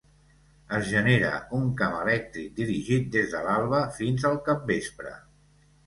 [0.77, 1.29] Es genera
[1.59, 5.19] un camp elèctric, dirigit des de l'alba fins al capvespre.